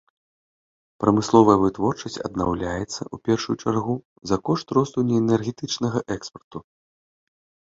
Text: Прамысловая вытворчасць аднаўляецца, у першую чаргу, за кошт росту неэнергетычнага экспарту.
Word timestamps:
Прамысловая 1.03 1.57
вытворчасць 1.63 2.17
аднаўляецца, 2.29 3.01
у 3.17 3.19
першую 3.29 3.55
чаргу, 3.67 3.95
за 4.33 4.37
кошт 4.49 4.67
росту 4.79 4.99
неэнергетычнага 5.11 5.99
экспарту. 6.17 6.57